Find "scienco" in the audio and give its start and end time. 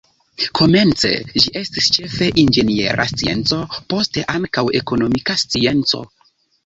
3.11-3.59, 5.47-6.03